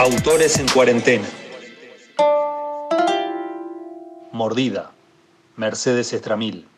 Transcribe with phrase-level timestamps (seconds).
[0.00, 1.26] Autores en cuarentena.
[4.30, 4.92] Mordida.
[5.56, 6.68] Mercedes Estramil.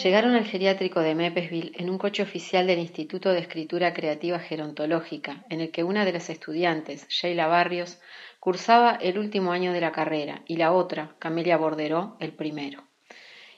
[0.00, 5.44] Llegaron al geriátrico de Mepesville en un coche oficial del Instituto de Escritura Creativa Gerontológica,
[5.50, 7.98] en el que una de las estudiantes, Sheila Barrios,
[8.38, 12.84] cursaba el último año de la carrera y la otra, Camelia Borderó, el primero.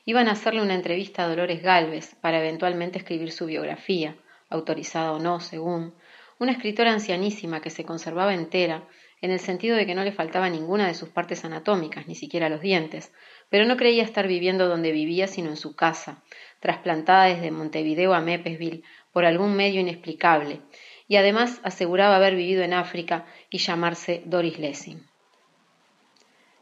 [0.07, 4.17] Iban a hacerle una entrevista a Dolores Galvez para eventualmente escribir su biografía,
[4.49, 5.93] autorizada o no, según,
[6.41, 8.89] una escritora ancianísima que se conservaba entera,
[9.21, 12.49] en el sentido de que no le faltaba ninguna de sus partes anatómicas, ni siquiera
[12.49, 13.13] los dientes,
[13.51, 16.23] pero no creía estar viviendo donde vivía, sino en su casa,
[16.59, 20.63] trasplantada desde Montevideo a Mepesville por algún medio inexplicable,
[21.07, 25.07] y además aseguraba haber vivido en África y llamarse Doris Lessing.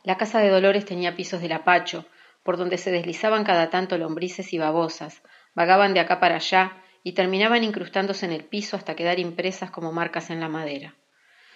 [0.02, 2.04] La casa de Dolores tenía pisos de lapacho,
[2.42, 5.22] por donde se deslizaban cada tanto lombrices y babosas,
[5.54, 9.92] vagaban de acá para allá y terminaban incrustándose en el piso hasta quedar impresas como
[9.92, 10.94] marcas en la madera.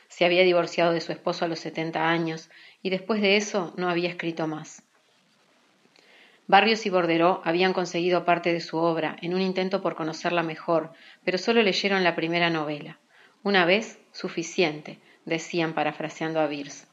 [0.08, 2.50] Se había divorciado de su esposo a los setenta años
[2.82, 4.82] y después de eso no había escrito más.
[6.46, 10.92] Barrios y Borderó habían conseguido parte de su obra en un intento por conocerla mejor,
[11.24, 12.98] pero solo leyeron la primera novela.
[13.42, 16.86] Una vez, suficiente, decían parafraseando a Beers.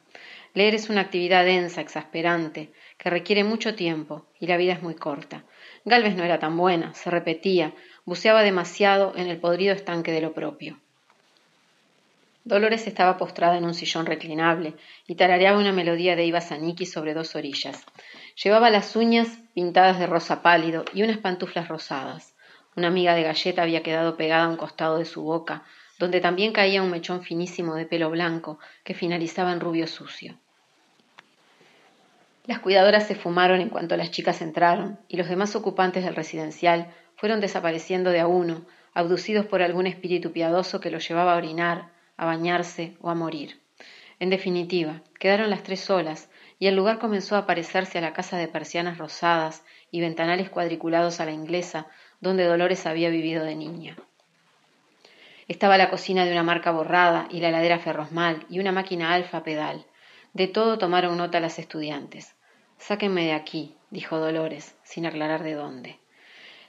[0.54, 4.96] Leer es una actividad densa, exasperante, que requiere mucho tiempo, y la vida es muy
[4.96, 5.44] corta.
[5.86, 7.74] Galvez no era tan buena, se repetía,
[8.06, 10.78] buceaba demasiado en el podrido estanque de lo propio.
[12.46, 14.74] Dolores estaba postrada en un sillón reclinable
[15.06, 17.86] y tarareaba una melodía de Iva Zanicki sobre dos orillas.
[18.42, 22.34] Llevaba las uñas pintadas de rosa pálido y unas pantuflas rosadas.
[22.76, 25.64] Una amiga de galleta había quedado pegada a un costado de su boca,
[26.00, 30.36] donde también caía un mechón finísimo de pelo blanco que finalizaba en rubio sucio.
[32.46, 36.88] Las cuidadoras se fumaron en cuanto las chicas entraron, y los demás ocupantes del residencial
[37.20, 41.90] fueron desapareciendo de a uno, abducidos por algún espíritu piadoso que los llevaba a orinar,
[42.16, 43.60] a bañarse o a morir.
[44.20, 48.38] En definitiva, quedaron las tres solas, y el lugar comenzó a parecerse a la casa
[48.38, 51.88] de persianas rosadas y ventanales cuadriculados a la inglesa,
[52.22, 53.98] donde Dolores había vivido de niña.
[55.50, 59.44] Estaba la cocina de una marca borrada y la heladera ferrosmal y una máquina alfa
[59.44, 59.86] pedal.
[60.32, 62.38] De todo tomaron nota las estudiantes.
[62.78, 66.00] Sáquenme de aquí, dijo Dolores, sin aclarar de dónde.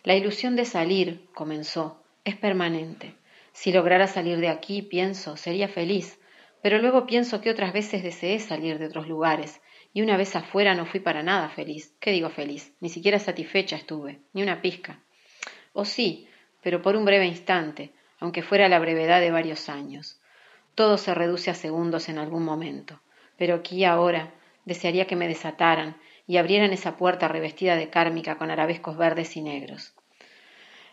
[0.02, 3.14] La ilusión de salir, comenzó, es permanente.
[3.52, 6.18] Si lograra salir de aquí, pienso, sería feliz,
[6.62, 9.60] pero luego pienso que otras veces deseé salir de otros lugares,
[9.92, 11.94] y una vez afuera no fui para nada feliz.
[12.00, 12.72] ¿Qué digo feliz?
[12.80, 15.00] Ni siquiera satisfecha estuve, ni una pizca.
[15.72, 16.28] O sí,
[16.62, 20.20] pero por un breve instante, aunque fuera la brevedad de varios años.
[20.74, 23.00] Todo se reduce a segundos en algún momento,
[23.36, 24.32] pero aquí ahora
[24.64, 25.96] desearía que me desataran
[26.30, 29.94] y abrieran esa puerta revestida de cármica con arabescos verdes y negros.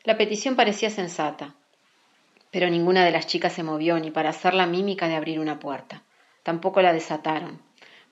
[0.03, 1.53] La petición parecía sensata,
[2.49, 5.59] pero ninguna de las chicas se movió ni para hacer la mímica de abrir una
[5.59, 6.01] puerta.
[6.41, 7.61] Tampoco la desataron.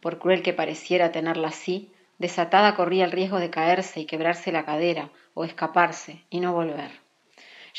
[0.02, 4.64] Por cruel que pareciera tenerla así, desatada corría el riesgo de caerse y quebrarse la
[4.64, 6.92] cadera, o escaparse y no volver.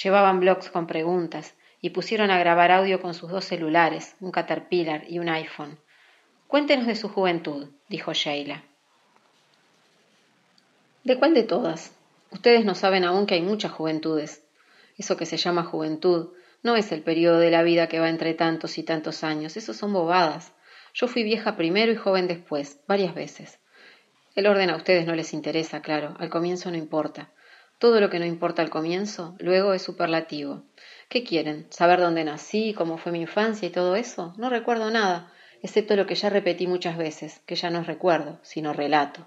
[0.02, 5.04] Llevaban blogs con preguntas y pusieron a grabar audio con sus dos celulares, un Caterpillar
[5.08, 5.78] y un iPhone.
[6.48, 8.64] Cuéntenos de su juventud, dijo Sheila.
[11.06, 11.92] ¿De cuál de todas?
[12.32, 14.42] Ustedes no saben aún que hay muchas juventudes.
[14.98, 16.32] Eso que se llama juventud
[16.64, 19.72] no es el periodo de la vida que va entre tantos y tantos años, eso
[19.72, 20.52] son bobadas.
[20.94, 23.60] Yo fui vieja primero y joven después, varias veces.
[24.34, 27.30] El orden a ustedes no les interesa, claro, al comienzo no importa.
[27.78, 30.64] Todo lo que no importa al comienzo, luego es superlativo.
[31.08, 31.68] ¿Qué quieren?
[31.70, 34.34] ¿Saber dónde nací, cómo fue mi infancia y todo eso?
[34.38, 38.72] No recuerdo nada, excepto lo que ya repetí muchas veces, que ya no recuerdo, sino
[38.72, 39.24] relato.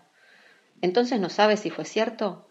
[0.81, 2.47] ¿Entonces no sabe si fue cierto?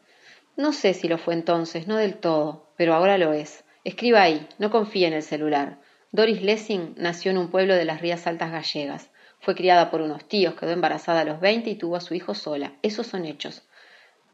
[0.57, 3.65] No sé si lo fue entonces, no del todo, pero ahora lo es.
[3.85, 5.79] Escriba ahí, no confíe en el celular.
[6.11, 9.11] Doris Lessing nació en un pueblo de las Rías Altas gallegas.
[9.41, 12.35] Fue criada por unos tíos, quedó embarazada a los veinte y tuvo a su hijo
[12.35, 12.73] sola.
[12.83, 13.63] Esos son hechos.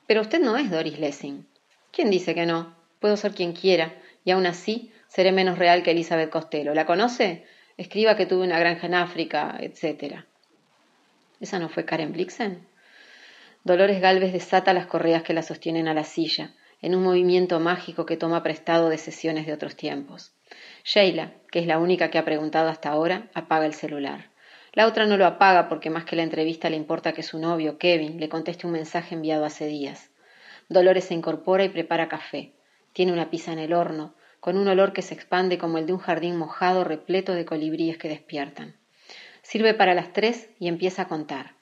[0.07, 1.47] Pero usted no es Doris Lessing.
[1.93, 2.75] ¿Quién dice que no?
[3.01, 3.95] Puedo ser quien quiera,
[4.25, 6.75] y aún así seré menos real que Elizabeth Costello.
[6.75, 7.45] ¿La conoce?
[7.77, 10.25] Escriba que tuve una granja en África, etc.
[11.41, 12.67] ¿Esa no fue Karen Blixen?
[13.65, 16.53] Dolores Galvez desata las correas que la sostienen a la silla,
[16.83, 20.35] en un movimiento mágico que toma prestado de sesiones de otros tiempos.
[20.85, 24.31] Sheila, que es la única que ha preguntado hasta ahora, apaga el celular.
[24.75, 27.79] La otra no lo apaga porque más que la entrevista le importa que su novio,
[27.79, 30.11] Kevin, le conteste un mensaje enviado hace días.
[30.69, 32.53] Dolores se incorpora y prepara café.
[32.93, 35.95] Tiene una pizza en el horno, con un olor que se expande como el de
[35.95, 38.77] un jardín mojado repleto de colibríes que despiertan.
[39.41, 41.54] Sirve para las tres y empieza a contar.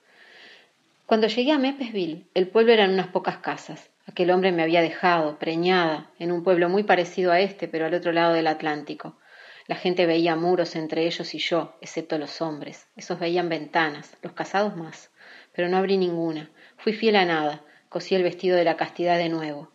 [1.13, 3.91] Cuando llegué a Mepesville, el pueblo eran unas pocas casas.
[4.07, 7.93] Aquel hombre me había dejado, preñada, en un pueblo muy parecido a este, pero al
[7.93, 9.19] otro lado del Atlántico.
[9.67, 12.87] La gente veía muros entre ellos y yo, excepto los hombres.
[12.97, 15.11] Esos veían ventanas, los casados más.
[15.55, 16.51] Pero no abrí ninguna.
[16.79, 17.63] Fui fiel a nada.
[17.91, 19.71] Cosí el vestido de la castidad de nuevo.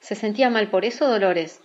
[0.00, 1.62] ¿Se sentía mal por eso, Dolores?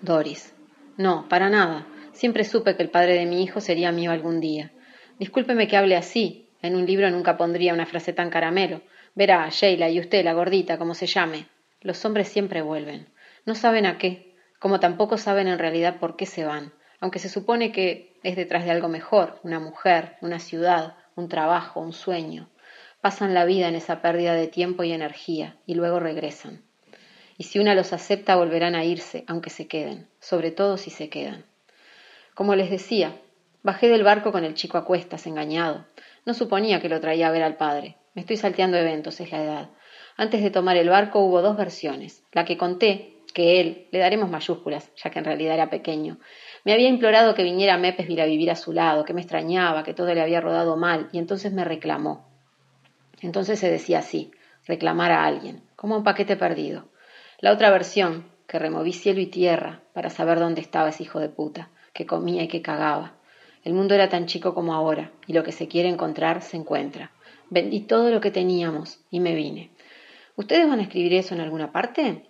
[0.00, 0.52] Doris.
[0.96, 1.86] No, para nada.
[2.12, 4.72] Siempre supe que el padre de mi hijo sería mío algún día.
[5.20, 6.43] Discúlpeme que hable así.
[6.64, 8.80] En un libro nunca pondría una frase tan caramelo.
[9.14, 11.46] Verá, Sheila, y usted, la gordita, como se llame.
[11.82, 13.06] Los hombres siempre vuelven.
[13.44, 17.28] No saben a qué, como tampoco saben en realidad por qué se van, aunque se
[17.28, 22.48] supone que es detrás de algo mejor, una mujer, una ciudad, un trabajo, un sueño.
[23.02, 26.62] Pasan la vida en esa pérdida de tiempo y energía, y luego regresan.
[27.36, 31.10] Y si una los acepta, volverán a irse, aunque se queden, sobre todo si se
[31.10, 31.44] quedan.
[32.32, 33.14] Como les decía,
[33.62, 35.84] bajé del barco con el chico a cuestas, engañado.
[36.24, 37.96] No suponía que lo traía a ver al padre.
[38.14, 39.70] Me estoy salteando eventos, es la edad.
[40.16, 42.22] Antes de tomar el barco hubo dos versiones.
[42.32, 46.18] La que conté, que él, le daremos mayúsculas, ya que en realidad era pequeño,
[46.64, 49.82] me había implorado que viniera a Mepesville a vivir a su lado, que me extrañaba,
[49.82, 52.26] que todo le había rodado mal, y entonces me reclamó.
[53.20, 54.30] Entonces se decía así,
[54.66, 56.88] reclamar a alguien, como un paquete perdido.
[57.38, 61.28] La otra versión, que removí cielo y tierra para saber dónde estaba ese hijo de
[61.28, 63.14] puta, que comía y que cagaba.
[63.64, 67.10] El mundo era tan chico como ahora, y lo que se quiere encontrar se encuentra.
[67.48, 69.70] Vendí todo lo que teníamos y me vine.
[70.36, 72.26] ¿Ustedes van a escribir eso en alguna parte?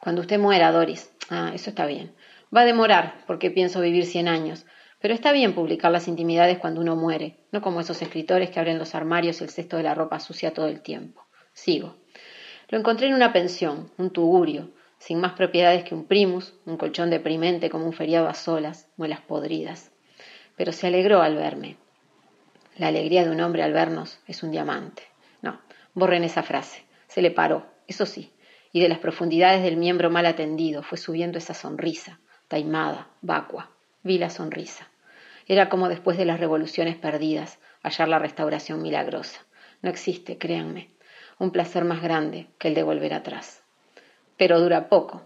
[0.00, 1.12] Cuando usted muera, Doris.
[1.30, 2.12] Ah, eso está bien.
[2.54, 4.66] Va a demorar, porque pienso vivir cien años.
[5.00, 8.78] Pero está bien publicar las intimidades cuando uno muere, no como esos escritores que abren
[8.78, 11.24] los armarios y el cesto de la ropa sucia todo el tiempo.
[11.52, 11.94] Sigo.
[12.68, 17.10] Lo encontré en una pensión, un tugurio, sin más propiedades que un primus, un colchón
[17.10, 19.92] deprimente como un feriado a solas, muelas podridas.
[20.58, 21.76] Pero se alegró al verme.
[22.76, 25.04] La alegría de un hombre al vernos es un diamante.
[25.40, 25.58] No,
[25.94, 26.84] borren esa frase.
[27.06, 28.32] Se le paró, eso sí,
[28.72, 33.70] y de las profundidades del miembro mal atendido fue subiendo esa sonrisa, taimada, vacua.
[34.02, 34.88] Vi la sonrisa.
[35.46, 39.40] Era como después de las revoluciones perdidas, hallar la restauración milagrosa.
[39.80, 40.90] No existe, créanme,
[41.38, 43.62] un placer más grande que el de volver atrás.
[44.36, 45.22] Pero dura poco.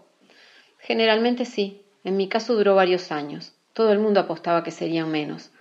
[0.79, 1.81] Generalmente sí.
[2.03, 3.55] En mi caso duró varios años.
[3.73, 5.51] Todo el mundo apostaba que serían menos.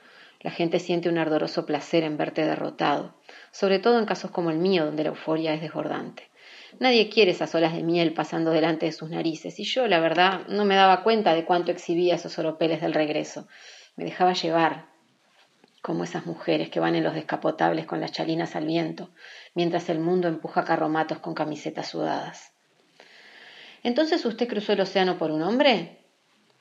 [0.40, 3.14] La gente siente un ardoroso placer en verte derrotado,
[3.52, 6.28] sobre todo en casos como el mío, donde la euforia es desbordante.
[6.78, 10.46] Nadie quiere esas olas de miel pasando delante de sus narices, y yo, la verdad,
[10.48, 13.46] no me daba cuenta de cuánto exhibía esos oropeles del regreso.
[13.96, 14.86] Me dejaba llevar,
[15.80, 19.10] como esas mujeres que van en los descapotables con las chalinas al viento,
[19.54, 22.52] mientras el mundo empuja carromatos con camisetas sudadas.
[23.82, 25.98] ¿Entonces usted cruzó el océano por un hombre?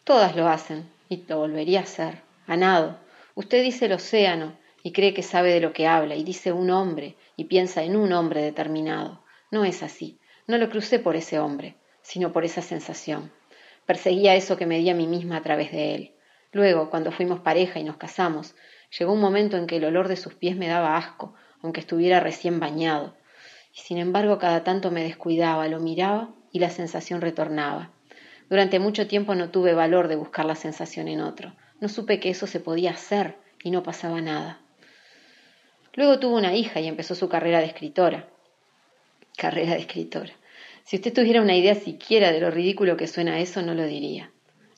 [0.04, 2.98] Todas lo hacen, y lo volvería a hacer, a nado.
[3.36, 6.70] Usted dice el océano, y cree que sabe de lo que habla, y dice un
[6.70, 9.22] hombre, y piensa en un hombre determinado.
[9.52, 10.20] No es así.
[10.48, 13.30] No lo crucé por ese hombre, sino por esa sensación.
[13.86, 16.16] Perseguía eso que me di a mí misma a través de él.
[16.54, 18.56] Luego, cuando fuimos pareja y nos casamos,
[18.98, 22.22] llegó un momento en que el olor de sus pies me daba asco, aunque estuviera
[22.22, 23.18] recién bañado.
[23.76, 27.92] Y sin embargo, cada tanto me descuidaba, lo miraba y la sensación retornaba.
[28.52, 31.56] Durante mucho tiempo no tuve valor de buscar la sensación en otro.
[31.80, 34.60] No supe que eso se podía hacer y no pasaba nada.
[35.96, 38.28] Luego tuvo una hija y empezó su carrera de escritora
[39.42, 40.34] carrera de escritora.
[40.84, 44.32] Si usted tuviera una idea siquiera de lo ridículo que suena eso, no lo diría.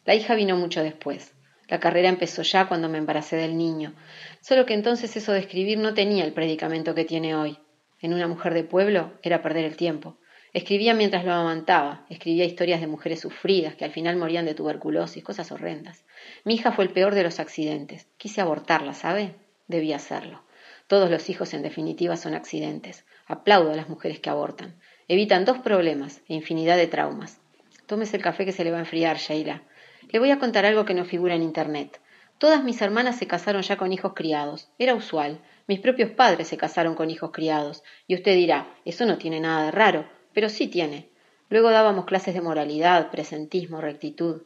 [0.05, 1.33] La hija vino mucho después.
[1.67, 3.93] La carrera empezó ya cuando me embaracé del niño,
[4.41, 7.57] solo que entonces eso de escribir no tenía el predicamento que tiene hoy.
[8.01, 10.17] En una mujer de pueblo era perder el tiempo.
[10.53, 15.23] Escribía mientras lo amamantaba, escribía historias de mujeres sufridas que al final morían de tuberculosis,
[15.23, 16.05] cosas horrendas.
[16.43, 18.05] Mi hija fue el peor de los accidentes.
[18.17, 19.33] Quise abortarla, ¿sabe?
[19.67, 20.43] Debía hacerlo.
[20.85, 23.03] Todos los hijos, en definitiva, son accidentes.
[23.25, 24.75] Aplaudo a las mujeres que abortan.
[25.07, 27.41] Evitan dos problemas e infinidad de traumas.
[27.87, 29.63] Tómese el café que se le va a enfriar, Sheila.
[30.11, 31.99] Le voy a contar algo que no figura en Internet.
[32.37, 34.69] Todas mis hermanas se casaron ya con hijos criados.
[34.77, 35.39] Era usual.
[35.65, 37.81] Mis propios padres se casaron con hijos criados.
[38.05, 41.09] Y usted dirá, eso no tiene nada de raro, pero sí tiene.
[41.49, 44.43] Luego dábamos clases de moralidad, presentismo, rectitud.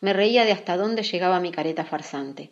[0.00, 2.50] Me reía de hasta dónde llegaba mi careta farsante.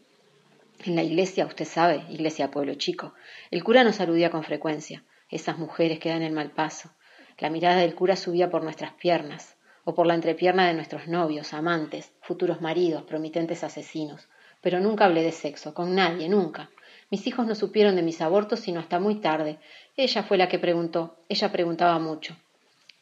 [0.84, 3.14] En la iglesia, usted sabe, iglesia pueblo chico,
[3.50, 6.90] el cura nos aludía con frecuencia esas mujeres que dan el mal paso.
[7.38, 11.52] La mirada del cura subía por nuestras piernas, o por la entrepierna de nuestros novios,
[11.52, 14.28] amantes, futuros maridos, promitentes asesinos.
[14.60, 16.70] Pero nunca hablé de sexo, con nadie, nunca.
[17.10, 19.58] Mis hijos no supieron de mis abortos sino hasta muy tarde.
[19.96, 21.18] Ella fue la que preguntó.
[21.28, 22.36] Ella preguntaba mucho.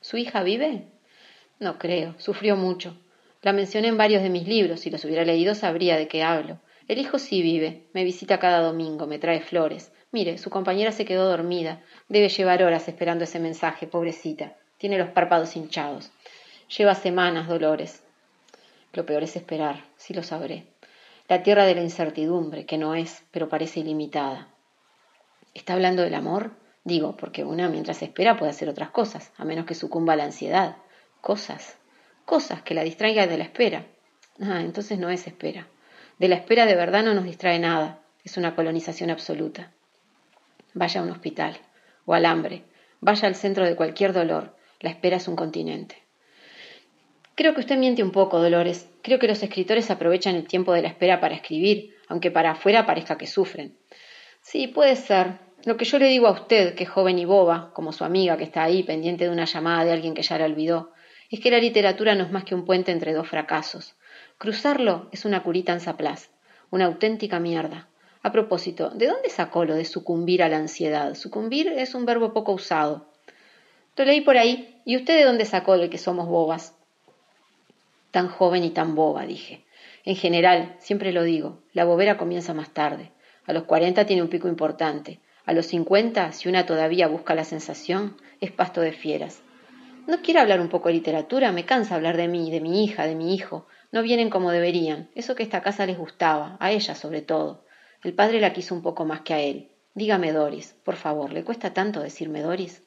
[0.05, 0.85] ¿Su hija vive?
[1.59, 2.15] No creo.
[2.19, 2.95] Sufrió mucho.
[3.41, 4.81] La mencioné en varios de mis libros.
[4.81, 6.61] Si los hubiera leído sabría de qué hablo.
[6.89, 7.87] El hijo sí vive.
[7.95, 9.07] Me visita cada domingo.
[9.07, 9.93] Me trae flores.
[10.13, 11.83] Mire, su compañera se quedó dormida.
[12.11, 14.59] Debe llevar horas esperando ese mensaje, pobrecita.
[14.77, 16.13] Tiene los párpados hinchados.
[16.77, 18.03] Lleva semanas, Dolores.
[18.93, 20.67] Lo peor es esperar, sí lo sabré.
[21.29, 24.49] La tierra de la incertidumbre, que no es, pero parece ilimitada.
[25.55, 26.51] ¿Está hablando del amor?
[26.85, 30.25] Digo, porque una mientras espera puede hacer otras cosas, a menos que sucumba a la
[30.25, 30.77] ansiedad.
[31.21, 31.79] Cosas,
[32.27, 33.87] cosas que la distraigan de la espera.
[34.41, 35.67] Ah, entonces no es espera.
[36.19, 39.73] De la espera de verdad no nos distrae nada, es una colonización absoluta.
[40.75, 41.57] Vaya a un hospital,
[42.05, 42.65] o al hambre,
[43.01, 46.05] vaya al centro de cualquier dolor, la espera es un continente.
[47.35, 48.89] Creo que usted miente un poco, Dolores.
[49.03, 52.87] Creo que los escritores aprovechan el tiempo de la espera para escribir, aunque para afuera
[52.87, 53.77] parezca que sufren.
[54.41, 55.39] Sí, puede ser.
[55.65, 58.45] Lo que yo le digo a usted, que joven y boba, como su amiga que
[58.45, 60.93] está ahí pendiente de una llamada de alguien que ya la olvidó,
[61.31, 63.97] es que la literatura no es más que un puente entre dos fracasos.
[64.37, 66.31] Cruzarlo es una curita en zaplaz,
[66.71, 67.89] una auténtica mierda.
[68.23, 71.15] A propósito, ¿de dónde sacó lo de sucumbir a la ansiedad?
[71.15, 73.07] Sucumbir es un verbo poco usado.
[73.97, 74.83] Lo leí por ahí.
[74.85, 76.77] ¿Y usted de dónde sacó el que somos bobas?
[78.11, 79.65] Tan joven y tan boba, dije.
[80.05, 83.13] En general, siempre lo digo, la bobera comienza más tarde.
[83.47, 85.21] A los cuarenta tiene un pico importante.
[85.47, 89.43] A los cincuenta, si una todavía busca la sensación, es pasto de fieras.
[90.07, 91.53] ¿No quiere hablar un poco de literatura?
[91.53, 93.67] Me cansa hablar de mí, de mi hija, de mi hijo.
[93.93, 95.09] No vienen como deberían.
[95.15, 97.65] Eso que esta casa les gustaba, a ella sobre todo.
[98.03, 99.69] El padre la quiso un poco más que a él.
[99.95, 102.83] Dígame Doris, por favor, ¿le cuesta tanto decirme Doris?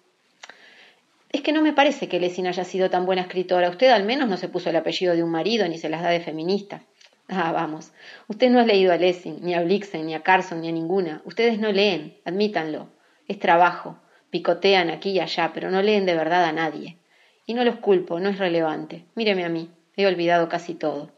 [1.32, 3.70] Es que no me parece que Lessing haya sido tan buena escritora.
[3.70, 6.10] Usted al menos no se puso el apellido de un marido ni se las da
[6.10, 6.82] de feminista.
[7.30, 7.92] Ah, vamos.
[8.28, 11.22] Usted no ha leído a Lessing, ni a Blixen, ni a Carson, ni a ninguna.
[11.26, 12.90] Ustedes no leen, admítanlo.
[13.28, 14.00] Es trabajo.
[14.30, 16.98] Picotean aquí y allá, pero no leen de verdad a nadie.
[17.46, 19.06] Y no los culpo, no es relevante.
[19.16, 19.70] Míreme a mí.
[19.98, 21.12] He olvidado casi todo.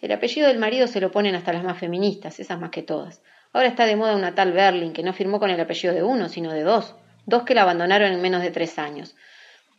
[0.00, 3.22] El apellido del marido se lo ponen hasta las más feministas, esas más que todas.
[3.52, 6.28] Ahora está de moda una tal Berlin que no firmó con el apellido de uno,
[6.28, 6.94] sino de dos.
[7.26, 9.16] Dos que la abandonaron en menos de tres años.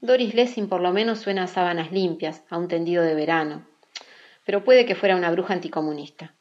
[0.01, 3.65] Doris Lessing por lo menos suena a sábanas limpias, a un tendido de verano.
[4.45, 6.33] Pero puede que fuera una bruja anticomunista.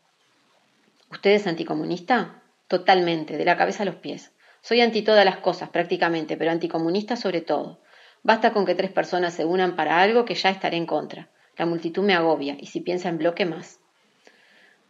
[1.10, 2.42] ¿Usted es anticomunista?
[2.68, 4.32] Totalmente, de la cabeza a los pies.
[4.62, 7.80] Soy anti todas las cosas, prácticamente, pero anticomunista sobre todo.
[8.22, 11.28] Basta con que tres personas se unan para algo que ya estaré en contra.
[11.56, 13.80] La multitud me agobia, y si piensa en bloque más.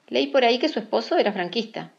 [0.09, 1.93] Leí por ahí que su esposo era franquista.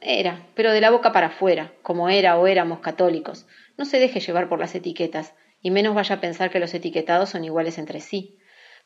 [0.00, 3.46] Era, pero de la boca para afuera, como era o éramos católicos.
[3.76, 7.28] No se deje llevar por las etiquetas, y menos vaya a pensar que los etiquetados
[7.28, 8.38] son iguales entre sí.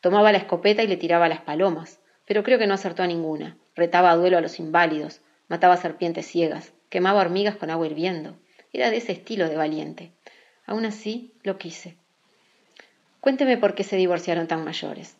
[0.05, 3.57] Tomaba la escopeta y le tiraba las palomas, pero creo que no acertó a ninguna.
[3.73, 8.37] Retaba a duelo a los inválidos, mataba serpientes ciegas, quemaba hormigas con agua hirviendo.
[8.71, 10.11] Era de ese estilo de valiente.
[10.67, 11.97] Aún así, lo quise.
[13.19, 15.17] Cuénteme por qué se divorciaron tan mayores.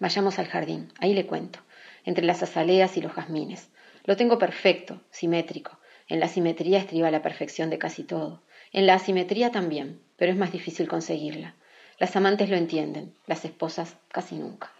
[0.00, 1.58] Vayamos al jardín, ahí le cuento,
[2.06, 3.68] entre las azaleas y los jazmines.
[4.04, 5.78] Lo tengo perfecto, simétrico.
[6.08, 8.40] En la simetría estriba la perfección de casi todo.
[8.72, 11.56] En la asimetría también, pero es más difícil conseguirla.
[11.98, 14.70] Las amantes lo entienden, las esposas casi nunca.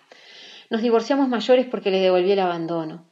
[0.71, 3.05] Nos divorciamos mayores porque le devolví el abandono.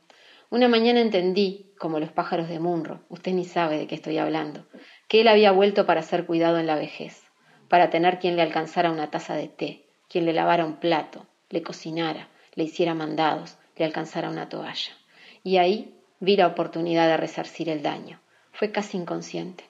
[0.51, 4.67] Una mañana entendí, como los pájaros de Munro, usted ni sabe de qué estoy hablando,
[5.09, 7.25] que él había vuelto para ser cuidado en la vejez
[7.69, 11.63] para tener quien le alcanzara una taza de té, quien le lavara un plato, le
[11.63, 14.93] cocinara, le hiciera mandados, le alcanzara una toalla.
[15.43, 18.21] Y ahí vi la oportunidad de resarcir el daño.
[18.53, 19.65] Fue casi inconsciente.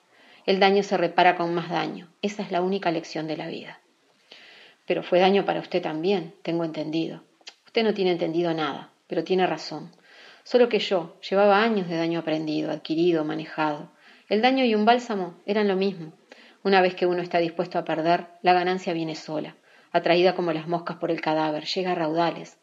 [0.45, 2.07] El daño se repara con más daño.
[2.21, 3.79] Esa es la única lección de la vida.
[4.85, 7.23] Pero fue daño para usted también, tengo entendido.
[7.65, 9.91] Usted no tiene entendido nada, pero tiene razón.
[10.43, 13.91] Solo que yo llevaba años de daño aprendido, adquirido, manejado.
[14.29, 16.13] El daño y un bálsamo eran lo mismo.
[16.63, 19.55] Una vez que uno está dispuesto a perder, la ganancia viene sola,
[19.91, 22.57] atraída como las moscas por el cadáver, llega a raudales.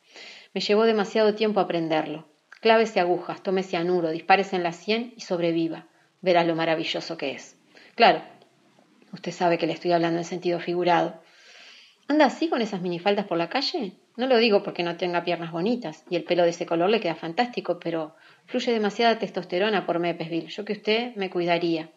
[0.54, 2.28] Me llevó demasiado tiempo aprenderlo.
[2.60, 5.86] Clávese agujas, tome cianuro, dispárese en la sien y sobreviva.
[6.20, 7.56] Verá lo maravilloso que es.
[7.94, 8.22] Claro,
[9.12, 11.21] usted sabe que le estoy hablando en sentido figurado.
[12.08, 13.92] ¿Anda así con esas minifaldas por la calle?
[14.16, 17.00] No lo digo porque no tenga piernas bonitas y el pelo de ese color le
[17.00, 18.14] queda fantástico, pero
[18.46, 20.48] fluye demasiada testosterona por Mepesville.
[20.48, 21.88] Yo que usted me cuidaría.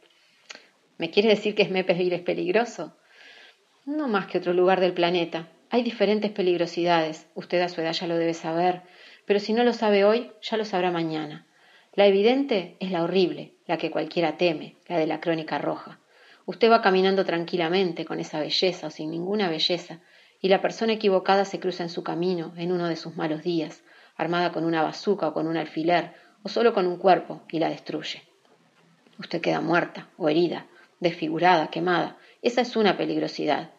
[0.97, 2.95] ¿Me quiere decir que Smepesville es peligroso?
[3.85, 5.49] No más que otro lugar del planeta.
[5.69, 7.27] Hay diferentes peligrosidades.
[7.35, 8.83] Usted a su edad ya lo debe saber.
[9.25, 11.45] Pero si no lo sabe hoy, ya lo sabrá mañana.
[11.93, 15.99] La evidente es la horrible, la que cualquiera teme, la de la crónica roja.
[16.45, 19.99] Usted va caminando tranquilamente con esa belleza o sin ninguna belleza,
[20.41, 23.83] y la persona equivocada se cruza en su camino en uno de sus malos días,
[24.15, 27.69] armada con una bazuca o con un alfiler, o solo con un cuerpo, y la
[27.69, 28.21] destruye.
[29.17, 30.67] Usted queda muerta o herida,
[30.99, 32.17] desfigurada, quemada.
[32.41, 33.71] Esa es una peligrosidad.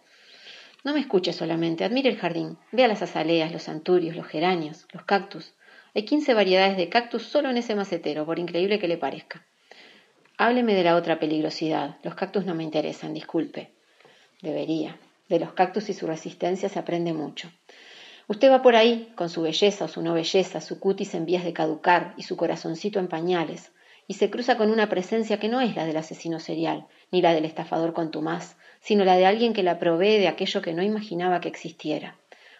[0.83, 5.05] No me escuche solamente, admire el jardín, vea las azaleas, los anturios, los geranios, los
[5.05, 5.55] cactus.
[5.95, 9.47] Hay quince variedades de cactus solo en ese macetero, por increíble que le parezca.
[10.39, 11.97] Hábleme de la otra peligrosidad.
[12.03, 13.71] Los cactus no me interesan, disculpe.
[14.43, 14.99] Debería.
[15.31, 17.51] De los cactus y su resistencia se aprende mucho.
[18.29, 21.43] Usted va por ahí, con su belleza o su no belleza, su cutis en vías
[21.43, 23.73] de caducar y su corazoncito en pañales,
[24.09, 27.33] y se cruza con una presencia que no es la del asesino serial, ni la
[27.33, 31.41] del estafador contumaz, sino la de alguien que la provee de aquello que no imaginaba
[31.41, 32.19] que existiera.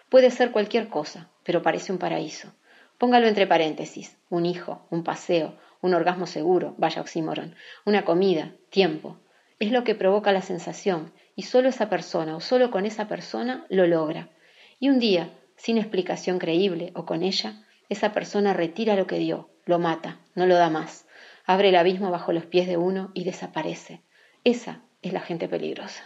[0.09, 2.55] Puede ser cualquier cosa, pero parece un paraíso.
[2.97, 9.19] Póngalo entre paréntesis, un hijo, un paseo, un orgasmo seguro, vaya oxímoron, una comida, tiempo.
[9.59, 13.65] Es lo que provoca la sensación, y solo esa persona o solo con esa persona
[13.69, 14.29] lo logra.
[14.79, 19.49] Y un día, sin explicación creíble o con ella, esa persona retira lo que dio,
[19.65, 21.07] lo mata, no lo da más,
[21.47, 24.03] abre el abismo bajo los pies de uno y desaparece.
[24.45, 26.05] Esa es la gente peligrosa.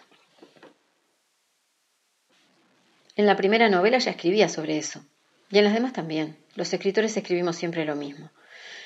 [3.17, 5.05] En la primera novela ya escribía sobre eso,
[5.51, 6.37] y en las demás también.
[6.55, 8.31] Los escritores escribimos siempre lo mismo.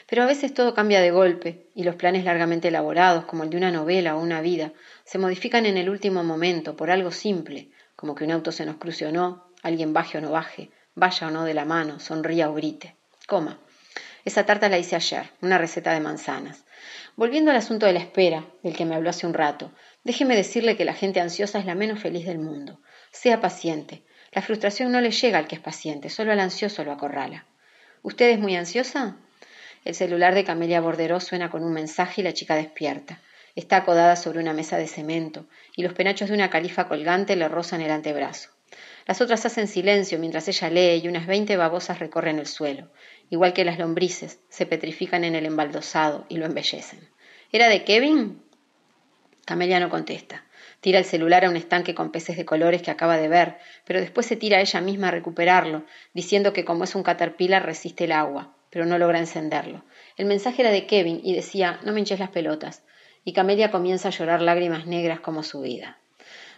[0.06, 3.56] Pero a veces todo cambia de golpe, y los planes largamente elaborados, como el de
[3.56, 4.72] una novela o una vida,
[5.04, 8.76] se modifican en el último momento por algo simple, como que un auto se nos
[8.76, 12.50] cruce o no, alguien baje o no baje, vaya o no de la mano, sonría
[12.50, 12.96] o grite.
[13.26, 13.58] Coma.
[14.24, 16.64] Esa tarta la hice ayer, una receta de manzanas.
[17.16, 20.76] Volviendo al asunto de la espera, del que me habló hace un rato, déjeme decirle
[20.76, 22.80] que la gente ansiosa es la menos feliz del mundo.
[23.12, 24.02] Sea paciente.
[24.32, 27.46] La frustración no le llega al que es paciente, solo al ansioso lo acorrala.
[28.02, 29.16] ¿Usted es muy ansiosa?
[29.84, 33.20] El celular de Camelia Borderó suena con un mensaje y la chica despierta.
[33.54, 37.48] Está acodada sobre una mesa de cemento y los penachos de una califa colgante le
[37.48, 38.48] rozan el antebrazo.
[39.06, 42.90] Las otras hacen silencio mientras ella lee y unas veinte babosas recorren el suelo.
[43.28, 47.06] Igual que las lombrices, se petrifican en el embaldosado y lo embellecen.
[47.52, 48.42] ¿Era de Kevin?
[49.44, 50.44] Camelia no contesta.
[50.80, 54.00] Tira el celular a un estanque con peces de colores que acaba de ver, pero
[54.00, 58.12] después se tira ella misma a recuperarlo, diciendo que como es un caterpillar resiste el
[58.12, 59.84] agua, pero no logra encenderlo.
[60.16, 62.82] El mensaje era de Kevin y decía, no me hinches las pelotas.
[63.24, 65.98] Y Camelia comienza a llorar lágrimas negras como su vida.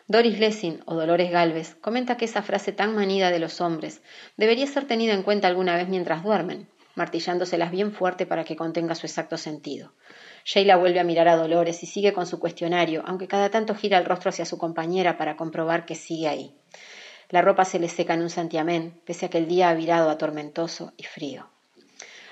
[0.09, 4.01] Doris Lessing o Dolores Galvez comenta que esa frase tan manida de los hombres
[4.39, 8.95] debería ser tenida en cuenta alguna vez mientras duermen, martillándoselas bien fuerte para que contenga
[8.95, 9.93] su exacto sentido.
[10.47, 13.99] Sheila vuelve a mirar a Dolores y sigue con su cuestionario, aunque cada tanto gira
[13.99, 16.55] el rostro hacia su compañera para comprobar que sigue ahí.
[17.29, 20.09] La ropa se le seca en un santiamén, pese a que el día ha virado
[20.09, 21.51] a tormentoso y frío.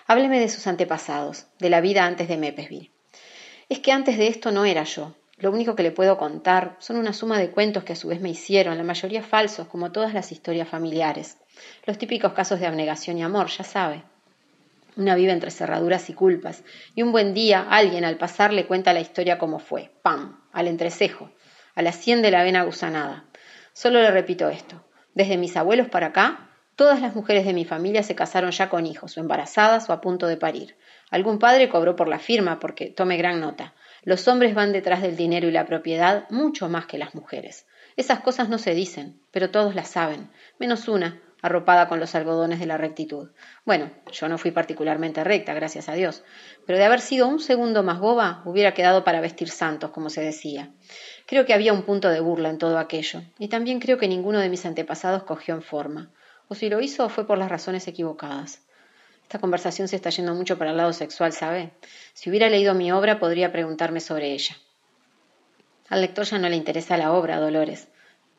[0.07, 2.91] Hábleme de sus antepasados, de la vida antes de Mepesville.
[3.71, 6.97] Es que antes de esto no era yo, lo único que le puedo contar son
[6.97, 10.13] una suma de cuentos que a su vez me hicieron, la mayoría falsos, como todas
[10.13, 11.39] las historias familiares.
[11.87, 14.05] Los típicos casos de abnegación y amor, ya sabe.
[14.97, 16.63] Una vive entre cerraduras y culpas,
[16.95, 20.69] y un buen día alguien al pasar le cuenta la historia como fue, ¡pam!, al
[20.69, 21.31] entrecejo,
[21.75, 23.25] a la sien de la vena gusanada.
[23.73, 24.85] Solo le repito esto.
[25.15, 28.87] Desde mis abuelos para acá, todas las mujeres de mi familia se casaron ya con
[28.87, 30.77] hijos, o embarazadas o a punto de parir.
[31.11, 33.75] Algún padre cobró por la firma, porque tome gran nota.
[34.03, 37.67] Los hombres van detrás del dinero y la propiedad mucho más que las mujeres.
[37.97, 42.59] Esas cosas no se dicen, pero todos las saben, menos una, arropada con los algodones
[42.59, 43.31] de la rectitud.
[43.67, 46.25] Bueno, yo no fui particularmente recta, gracias a Dios,
[46.67, 50.23] pero de haber sido un segundo más boba, hubiera quedado para vestir santos, como se
[50.23, 50.71] decía.
[51.27, 54.41] Creo que había un punto de burla en todo aquello, y también creo que ninguno
[54.41, 56.11] de mis antepasados cogió en forma.
[56.55, 58.61] Si lo hizo fue por las razones equivocadas.
[59.23, 61.73] Esta conversación se está yendo mucho para el lado sexual, ¿sabe?
[62.13, 64.57] Si hubiera leído mi obra, podría preguntarme sobre ella.
[65.89, 67.89] Al lector ya no le interesa la obra, Dolores.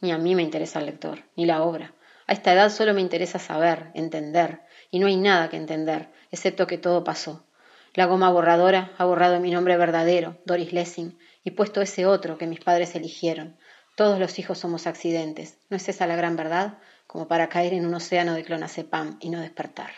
[0.02, 1.94] Ni a mí me interesa el lector, ni la obra.
[2.28, 6.68] A esta edad solo me interesa saber, entender, y no hay nada que entender, excepto
[6.68, 7.46] que todo pasó.
[7.94, 12.48] La goma borradora ha borrado mi nombre verdadero, Doris Lessing, y puesto ese otro que
[12.48, 13.58] mis padres eligieron.
[13.96, 15.58] Todos los hijos somos accidentes.
[15.70, 16.78] ¿No es esa la gran verdad?
[17.08, 19.92] Como para caer en un océano de clonazepam y no despertar.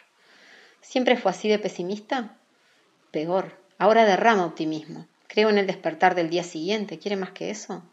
[0.81, 2.37] ¿Siempre fue así de pesimista?
[3.11, 5.07] Peor, ahora derrama optimismo.
[5.27, 6.99] Creo en el despertar del día siguiente.
[6.99, 7.83] ¿Quiere más que eso?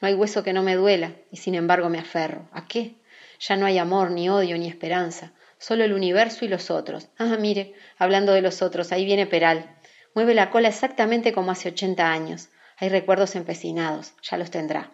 [0.00, 2.48] No hay hueso que no me duela, y sin embargo me aferro.
[2.52, 2.94] ¿A qué?
[3.40, 5.32] Ya no hay amor, ni odio, ni esperanza.
[5.58, 7.08] Solo el universo y los otros.
[7.18, 9.76] Ah, mire, hablando de los otros, ahí viene Peral.
[10.14, 12.48] Mueve la cola exactamente como hace ochenta años.
[12.78, 14.90] Hay recuerdos empecinados, ya los tendrá.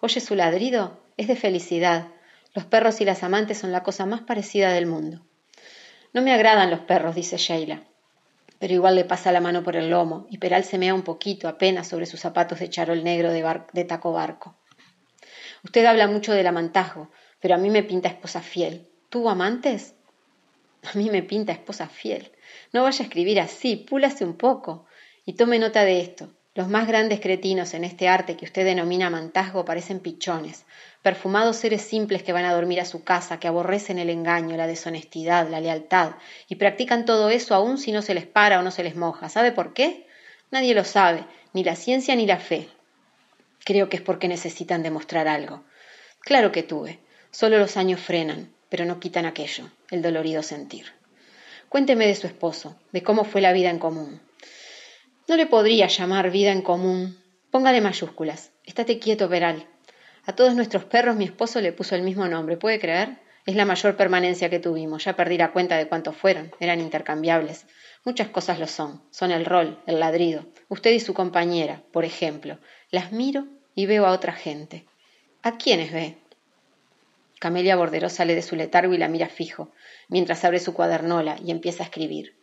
[0.00, 2.08] Oye su ladrido, es de felicidad.
[2.56, 5.20] Los perros y las amantes son la cosa más parecida del mundo.
[6.14, 7.82] No me agradan los perros, dice Sheila.
[8.58, 11.48] Pero igual le pasa la mano por el lomo y Peral se mea un poquito
[11.48, 14.56] apenas sobre sus zapatos de charol negro de, de taco barco.
[15.64, 18.88] Usted habla mucho del amantajo, pero a mí me pinta esposa fiel.
[19.10, 19.94] ¿Tuvo amantes?
[20.82, 22.32] A mí me pinta esposa fiel.
[22.72, 24.86] No vaya a escribir así, púlase un poco.
[25.26, 26.32] Y tome nota de esto.
[26.56, 30.64] Los más grandes cretinos en este arte que usted denomina amantajgo parecen pichones,
[31.02, 34.66] perfumados seres simples que van a dormir a su casa, que aborrecen el engaño, la
[34.66, 36.12] deshonestidad, la lealtad,
[36.48, 39.28] y practican todo eso aun si no se les para o no se les moja.
[39.28, 40.06] ¿Sabe por qué?
[40.50, 42.70] Nadie lo sabe, ni la ciencia ni la fe.
[43.62, 45.62] Creo que es porque necesitan demostrar algo.
[46.20, 47.00] Claro que tuve.
[47.30, 48.50] Solo los años frenan.
[48.70, 50.86] pero no quitan aquello, el dolorido sentir.
[51.68, 54.25] Cuénteme de su esposo, de cómo fue la vida en común.
[55.28, 57.18] No le podría llamar vida en común.
[57.50, 58.52] Póngale mayúsculas.
[58.64, 59.66] Estate quieto, Peral.
[60.24, 63.18] A todos nuestros perros mi esposo le puso el mismo nombre, ¿puede creer?
[63.44, 65.04] Es la mayor permanencia que tuvimos.
[65.04, 66.52] Ya perdí la cuenta de cuántos fueron.
[66.60, 67.66] Eran intercambiables.
[68.04, 69.02] Muchas cosas lo son.
[69.10, 70.46] Son el rol, el ladrido.
[70.68, 72.60] Usted y su compañera, por ejemplo.
[72.92, 74.86] Las miro y veo a otra gente.
[75.42, 76.18] ¿A quiénes ve?
[77.40, 79.72] Camelia Borderó sale de su letargo y la mira fijo,
[80.08, 82.36] mientras abre su cuadernola y empieza a escribir.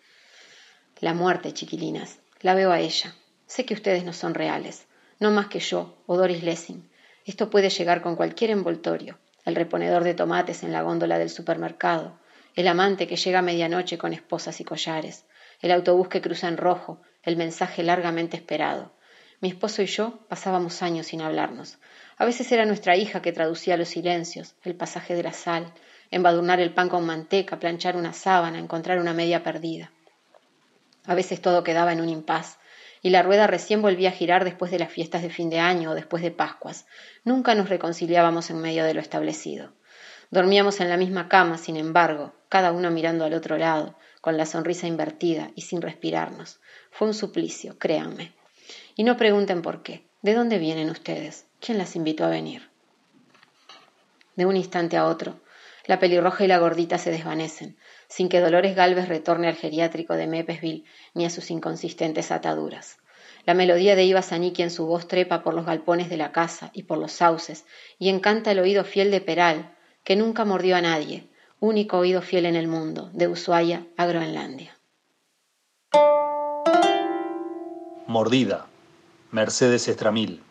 [1.00, 2.22] La muerte, chiquilinas.
[2.43, 3.15] La veo a ella.
[3.47, 4.86] Sé que ustedes no son reales.
[5.19, 6.89] No más que yo o Doris Lessing.
[7.25, 12.19] Esto puede llegar con cualquier envoltorio el reponedor de tomates en la góndola del supermercado,
[12.56, 15.25] el amante que llega a medianoche con esposas y collares,
[15.62, 18.91] el autobús que cruza en rojo, el mensaje largamente esperado.
[19.39, 21.77] Mi esposo y yo pasábamos años sin hablarnos.
[22.17, 25.73] A veces era nuestra hija que traducía los silencios, el pasaje de la sal,
[26.12, 29.91] embadurnar el pan con manteca, planchar una sábana, encontrar una media perdida.
[31.05, 32.57] A veces todo quedaba en un impas,
[33.01, 35.91] y la rueda recién volvía a girar después de las fiestas de fin de año
[35.91, 36.85] o después de Pascuas.
[37.25, 39.73] Nunca nos reconciliábamos en medio de lo establecido.
[40.31, 44.45] Dormíamos en la misma cama, sin embargo, cada uno mirando al otro lado, con la
[44.45, 46.61] sonrisa invertida y sin respirarnos.
[46.91, 48.33] Fue un suplicio, créanme.
[48.95, 50.07] Y no pregunten por qué.
[50.21, 51.45] ¿De dónde vienen ustedes?
[51.59, 52.69] ¿Quién las invitó a venir?
[54.37, 55.41] De un instante a otro,
[55.86, 60.28] la pelirroja y la gordita se desvanecen, sin que Dolores Galvez retorne al geriátrico de
[60.28, 62.98] Mepesville ni a sus inconsistentes ataduras.
[63.46, 66.72] La melodía de Iva Zanicki en su voz trepa por los galpones de la casa
[66.74, 67.65] y por los sauces
[68.00, 71.28] y encanta el oído fiel de Peral, que nunca mordió a nadie,
[71.60, 74.78] único oído fiel en el mundo, de Ushuaia a Groenlandia.
[78.08, 78.67] Mordida,
[79.32, 80.41] Mercedes Estramil.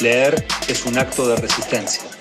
[0.00, 2.19] Leer es un acto de resistencia.